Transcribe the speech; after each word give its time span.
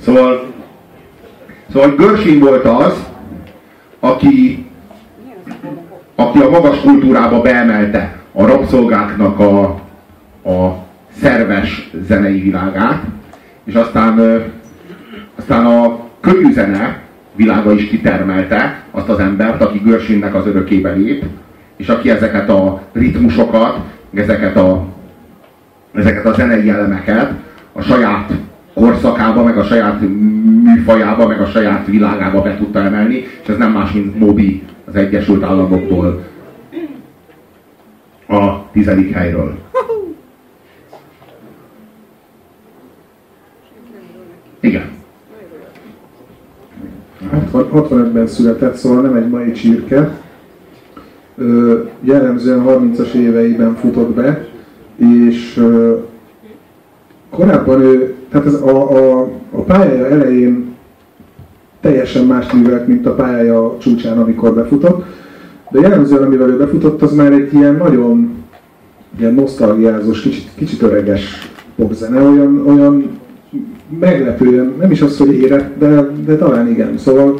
Szóval, 0.00 0.52
szóval 1.72 1.94
Gershwin 1.94 2.38
volt 2.38 2.64
az, 2.64 3.06
aki, 4.00 4.66
aki 6.14 6.38
a 6.38 6.50
magas 6.50 6.80
kultúrába 6.80 7.40
beemelte 7.40 8.16
a 8.32 8.46
rabszolgáknak 8.46 9.38
a, 9.38 9.62
a 10.50 10.86
szerves 11.20 11.90
zenei 12.06 12.40
világát, 12.40 13.02
és 13.64 13.74
aztán, 13.74 14.42
aztán 15.36 15.66
a 15.66 16.00
könnyű 16.20 16.52
zene 16.52 17.00
világa 17.34 17.72
is 17.72 17.88
kitermelte 17.88 18.82
azt 18.90 19.08
az 19.08 19.18
embert, 19.18 19.62
aki 19.62 19.78
Gershwinnek 19.84 20.34
az 20.34 20.46
örökébe 20.46 20.92
lép, 20.92 21.24
és 21.76 21.88
aki 21.88 22.10
ezeket 22.10 22.48
a 22.48 22.82
ritmusokat, 22.92 23.78
ezeket 24.14 24.56
a, 24.56 24.86
ezeket 25.94 26.26
a 26.26 26.32
zenei 26.32 26.70
elemeket 26.70 27.32
a 27.72 27.82
saját 27.82 28.30
korszakába, 28.74 29.42
meg 29.42 29.58
a 29.58 29.64
saját 29.64 30.00
műfajába, 30.62 31.26
meg 31.26 31.40
a 31.40 31.46
saját 31.46 31.86
világába 31.86 32.42
be 32.42 32.56
tudta 32.56 32.78
emelni, 32.78 33.14
és 33.14 33.48
ez 33.48 33.56
nem 33.56 33.72
más, 33.72 33.92
mint 33.92 34.18
Moby 34.18 34.62
az 34.84 34.94
Egyesült 34.94 35.42
Államoktól 35.42 36.24
a 38.28 38.70
tizedik 38.72 39.12
helyről. 39.12 39.58
Igen. 44.60 44.90
65-ben 47.52 48.26
született, 48.26 48.74
szóval 48.74 49.02
nem 49.02 49.14
egy 49.14 49.28
mai 49.28 49.52
csirke. 49.52 50.20
Ö, 51.36 51.82
jellemzően 52.00 52.64
30-as 52.66 53.12
éveiben 53.12 53.74
futott 53.74 54.14
be, 54.14 54.46
és 54.96 55.56
ö, 55.56 55.96
korábban 57.30 57.80
ő, 57.80 58.14
tehát 58.32 58.46
ez 58.46 58.54
a, 58.54 58.90
a, 58.90 59.28
a 59.50 59.60
pályája 59.60 60.08
elején 60.08 60.74
teljesen 61.80 62.24
más 62.24 62.52
művelt, 62.52 62.86
mint 62.86 63.06
a 63.06 63.14
pályája 63.14 63.76
csúcsán, 63.78 64.18
amikor 64.18 64.54
befutott. 64.54 65.04
De 65.70 65.80
jellemzően, 65.80 66.22
amivel 66.22 66.48
ő 66.48 66.56
befutott, 66.56 67.02
az 67.02 67.14
már 67.14 67.32
egy 67.32 67.52
ilyen 67.54 67.76
nagyon 67.76 68.42
ilyen 69.18 69.34
nosztalgiázós, 69.34 70.20
kicsit, 70.20 70.48
kicsit 70.54 70.82
öreges 70.82 71.50
popzene, 71.76 72.20
olyan, 72.20 72.62
olyan 72.66 73.18
meglepően, 73.98 74.72
nem 74.80 74.90
is 74.90 75.02
az, 75.02 75.18
hogy 75.18 75.34
érett, 75.34 75.78
de, 75.78 76.10
de 76.26 76.36
talán 76.36 76.68
igen. 76.68 76.98
Szóval 76.98 77.38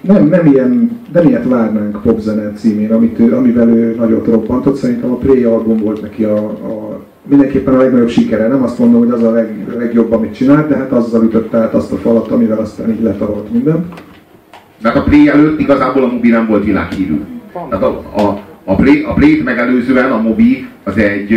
nem, 0.00 0.26
nem, 0.28 0.46
ilyen, 0.46 1.00
nem 1.12 1.26
ilyet 1.26 1.48
várnánk 1.48 2.02
popzene 2.02 2.52
címén, 2.52 2.92
amit 2.92 3.18
ő, 3.18 3.36
amivel 3.36 3.68
ő 3.68 3.94
nagyot 3.94 4.26
robbantott. 4.26 4.76
Szerintem 4.76 5.10
a 5.10 5.16
Play 5.16 5.44
album 5.44 5.76
volt 5.76 6.02
neki 6.02 6.24
a, 6.24 6.36
a 6.44 6.85
mindenképpen 7.28 7.74
a 7.74 7.78
legnagyobb 7.78 8.08
sikere. 8.08 8.48
Nem 8.48 8.62
azt 8.62 8.78
mondom, 8.78 9.00
hogy 9.00 9.10
az 9.10 9.22
a 9.22 9.30
leg, 9.30 9.66
legjobb, 9.78 10.12
amit 10.12 10.34
csinált, 10.34 10.68
de 10.68 10.76
hát 10.76 10.92
azzal 10.92 11.24
ütött 11.24 11.54
át 11.54 11.74
azt 11.74 11.92
a 11.92 11.96
falat, 11.96 12.30
amivel 12.30 12.58
aztán 12.58 12.90
így 12.90 13.02
letarolt 13.02 13.52
minden. 13.52 13.88
Mert 14.82 14.96
a 14.96 15.02
Play 15.02 15.28
előtt 15.28 15.60
igazából 15.60 16.02
a 16.02 16.06
Mubi 16.06 16.28
nem 16.28 16.46
volt 16.46 16.64
világhírű. 16.64 17.20
Tehát 17.52 17.84
a, 17.84 18.02
a, 18.16 18.38
a, 18.68 18.74
play, 18.74 19.02
a 19.02 19.12
Play-t 19.12 19.44
megelőzően 19.44 20.10
a 20.10 20.20
Mobi 20.20 20.68
az 20.84 20.98
egy, 20.98 21.32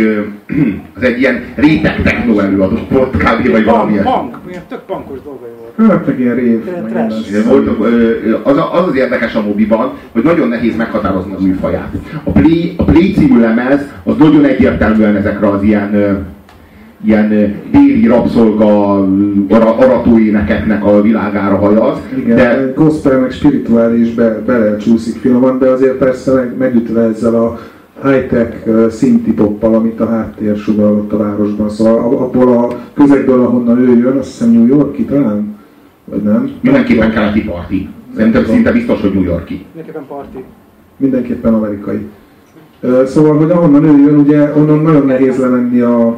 az 0.96 1.02
egy 1.02 1.20
ilyen 1.20 1.44
réteg 1.54 2.02
techno 2.02 2.38
előadó 2.38 2.78
volt 2.88 3.16
kb. 3.16 3.50
vagy 3.50 3.64
valami 3.64 3.92
ilyen. 3.92 4.04
Punk, 4.04 4.36
ilyen 4.50 4.62
tök 4.68 4.80
punkos 4.80 5.18
dolgai 5.24 5.50
volt. 5.58 5.90
Hát 5.90 6.06
meg 6.06 6.20
ilyen 6.20 6.34
rév. 6.34 6.64
Volt, 7.46 7.68
az, 8.42 8.56
az 8.72 8.88
az 8.88 8.96
érdekes 8.96 9.34
a 9.34 9.42
Mobiban, 9.42 9.92
hogy 10.12 10.22
nagyon 10.22 10.48
nehéz 10.48 10.76
meghatározni 10.76 11.32
a 11.32 11.40
műfaját. 11.40 11.92
A 12.24 12.30
Play, 12.30 12.74
a 12.76 12.84
Play 12.84 13.12
című 13.12 13.40
lemez 13.40 13.80
az 14.04 14.16
nagyon 14.16 14.44
egyértelműen 14.44 15.16
ezekre 15.16 15.48
az 15.48 15.62
ilyen 15.62 16.26
ilyen 17.04 17.28
déli 17.72 18.06
rabszolga 18.06 19.00
aratóénekeknek 19.48 20.84
a 20.84 21.02
világára 21.02 21.56
hajaz. 21.56 21.98
Igen, 22.16 22.36
de 22.36 22.72
gospel 22.76 23.20
meg 23.20 23.30
spirituális 23.30 24.14
be, 24.14 24.42
belecsúszik 24.46 25.20
finoman, 25.20 25.58
de 25.58 25.68
azért 25.68 25.96
persze 25.96 26.32
meg, 26.32 26.56
megütve 26.58 27.00
ezzel 27.00 27.34
a 27.34 27.58
high-tech 28.04 28.68
szinti 28.90 29.32
poppal, 29.32 29.74
amit 29.74 30.00
a 30.00 30.06
háttér 30.06 30.56
sugalott 30.56 31.12
a 31.12 31.16
városban. 31.16 31.68
Szóval 31.70 31.98
abból 31.98 32.56
a 32.56 32.68
közegből, 32.94 33.40
ahonnan 33.40 33.78
ő 33.78 33.98
jön, 33.98 34.16
azt 34.16 34.28
hiszem 34.30 34.50
New 34.50 34.66
Yorki 34.66 35.04
talán? 35.04 35.58
Vagy 36.04 36.22
nem? 36.22 36.50
Mindenképpen 36.60 37.10
keleti 37.10 37.44
parti. 37.44 37.88
Szerintem 38.16 38.44
szinte 38.44 38.72
biztos, 38.72 39.00
hogy 39.00 39.12
New 39.12 39.22
Yorki. 39.22 39.64
Mindenképpen 39.74 40.06
parti. 40.08 40.44
Mindenképpen 40.96 41.54
amerikai. 41.54 42.06
Szóval, 43.04 43.36
hogy 43.36 43.50
ahonnan 43.50 43.84
ő 43.84 44.00
jön, 44.00 44.18
ugye 44.18 44.52
onnan 44.56 44.78
nagyon 44.78 45.06
nehéz 45.06 45.38
lemenni 45.38 45.80
a 45.80 46.16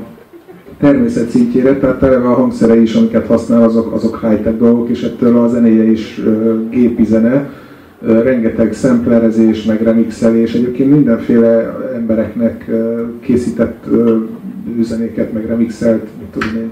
természet 0.82 1.28
szintjére, 1.28 1.76
tehát 1.76 2.02
eleve 2.02 2.28
a 2.28 2.34
hangszere 2.34 2.80
is, 2.80 2.94
amiket 2.94 3.26
használ, 3.26 3.62
azok, 3.62 3.92
azok 3.92 4.20
high-tech 4.20 4.56
dolgok, 4.56 4.88
és 4.88 5.02
ettől 5.02 5.38
a 5.38 5.48
zenéje 5.48 5.90
is 5.90 6.18
uh, 6.18 6.68
gépi 6.70 7.04
zene, 7.04 7.50
uh, 8.00 8.22
rengeteg 8.22 8.72
szemplerezés, 8.72 9.64
meg 9.64 9.82
remixelés, 9.82 10.54
egyébként 10.54 10.90
mindenféle 10.90 11.76
embereknek 11.94 12.70
készített 13.20 13.84
üzenéket, 14.78 15.32
meg 15.32 15.46
remixelt, 15.46 16.08
mit 16.18 16.28
tudom 16.30 16.56
én, 16.56 16.70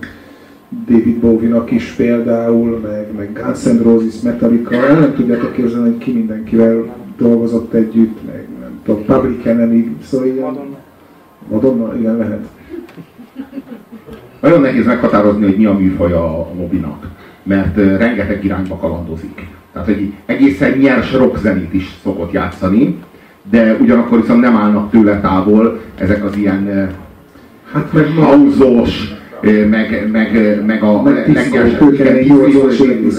David 0.89 1.17
Bowie-nak 1.17 1.71
is 1.71 1.91
például, 1.97 2.79
meg, 2.79 3.07
meg 3.17 3.41
Guns 3.43 3.63
N' 3.65 3.83
Roses, 3.83 4.21
Metallica, 4.21 4.75
el 4.75 4.99
nem 5.01 5.15
tudjátok 5.15 5.53
képzelni, 5.53 5.89
hogy 5.89 5.99
ki 5.99 6.13
mindenkivel 6.13 6.95
dolgozott 7.19 7.75
együtt, 7.75 8.27
meg 8.27 8.49
nem 8.61 8.81
tudom, 8.85 9.05
Public 9.05 9.47
Enemy, 9.47 9.97
szóval 10.03 10.27
ilyen... 10.27 10.41
Madonna. 10.41 10.79
Madonna, 11.49 11.97
igen, 11.99 12.17
lehet. 12.17 12.47
Nagyon 14.41 14.61
nehéz 14.61 14.87
meghatározni, 14.87 15.45
hogy 15.45 15.57
mi 15.57 15.65
a 15.65 15.73
műfaja 15.73 16.25
a 16.25 16.49
mobinak, 16.57 17.07
mert 17.43 17.77
rengeteg 17.77 18.45
irányba 18.45 18.77
kalandozik. 18.77 19.47
Tehát, 19.73 19.89
hogy 19.89 20.13
egészen 20.27 20.79
nyers 20.79 21.13
rockzenét 21.13 21.75
is 21.75 21.97
szokott 22.03 22.33
játszani, 22.33 22.99
de 23.51 23.77
ugyanakkor 23.81 24.21
viszont 24.21 24.41
nem 24.41 24.57
állnak 24.57 24.91
tőle 24.91 25.21
távol 25.21 25.81
ezek 25.99 26.25
az 26.25 26.37
ilyen 26.37 26.91
hát 27.73 27.93
meg 27.93 28.07
hauzos, 28.07 29.15
meg, 29.71 30.09
meg, 30.13 30.61
meg 30.67 30.83
a 30.83 31.03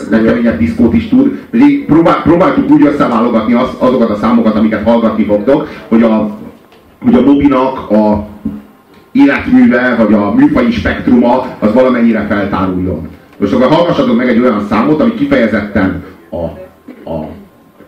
legkeményebb 0.10 0.58
diszkót 0.58 0.94
is 0.94 1.08
tud. 1.08 1.40
Próbál, 1.86 2.22
próbáltuk 2.24 2.70
úgy 2.70 2.86
összeválogatni 2.86 3.54
az, 3.54 3.70
azokat 3.78 4.10
a 4.10 4.16
számokat, 4.16 4.56
amiket 4.56 4.84
hallgatni 4.84 5.24
fogtok, 5.24 5.68
hogy 5.88 6.04
a, 6.04 6.38
hogy 7.04 7.14
a 7.14 7.22
Mobinak 7.22 7.90
a 7.90 8.28
életműve, 9.12 9.96
vagy 9.98 10.14
a 10.14 10.34
műfai 10.34 10.72
spektruma, 10.72 11.46
az 11.60 11.74
valamennyire 11.74 12.26
feltáruljon. 12.30 13.08
Most 13.38 13.54
akkor 13.54 13.68
hallgassatok 13.68 14.16
meg 14.18 14.28
egy 14.28 14.40
olyan 14.40 14.66
számot, 14.70 15.02
ami 15.02 15.14
kifejezetten 15.14 16.04
a, 16.30 16.44
a 17.10 17.28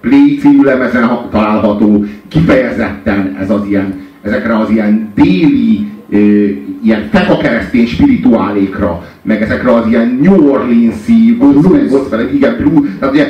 Play 0.02 0.38
című 0.40 0.64
lemezen 0.64 1.20
található, 1.32 2.06
kifejezetten 2.28 3.38
ez 3.40 3.50
az 3.50 3.62
ilyen, 3.68 4.02
ezekre 4.22 4.58
az 4.58 4.70
ilyen 4.70 5.12
déli, 5.16 5.92
e, 6.12 6.18
ilyen 6.84 7.10
fekakeresztény 7.12 7.88
spirituálékra, 7.88 9.04
meg 9.22 9.42
ezekre 9.42 9.74
az 9.74 9.88
ilyen 9.88 10.20
New 10.22 10.52
Orleans-i, 10.52 11.38
gospel, 11.90 12.30
igen, 12.34 12.56
blues, 12.58 12.90
tehát 13.00 13.16
ugye, 13.16 13.28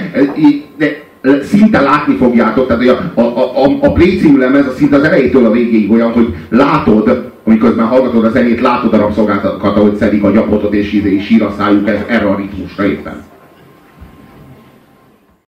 de, 0.78 1.04
szinte 1.44 1.82
látni 1.82 2.16
fogjátok, 2.16 2.68
tehát 2.68 2.88
a, 3.14 3.22
a, 3.22 3.66
a, 3.66 3.78
a 3.82 3.92
Play 3.92 4.18
című 4.18 4.38
lemez 4.38 4.68
az 4.68 4.76
szinte 4.76 4.96
az 4.96 5.04
elejétől 5.04 5.46
a 5.46 5.52
végéig 5.52 5.92
olyan, 5.92 6.12
hogy 6.12 6.36
látod, 6.50 7.32
amiközben 7.54 7.88
hallgatod 7.88 8.26
a 8.26 8.30
zenét, 8.30 8.62
látod 8.62 8.94
a 8.94 8.98
rabszolgákat, 8.98 9.64
ahogy 9.64 9.96
szedik 9.96 10.24
a 10.24 10.32
gyapotot 10.32 10.74
és, 10.74 10.94
és 10.94 11.26
sír 11.26 11.44
a 11.44 11.54
szájuk 11.58 11.90
erre 11.90 12.26
a 12.26 12.36
ritmusra 12.36 12.86
éppen. 12.86 13.33